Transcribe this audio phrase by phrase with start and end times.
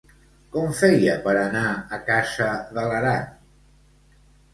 [0.53, 1.65] Com feia per anar
[1.97, 2.47] a casa
[2.79, 3.29] de l'Aran?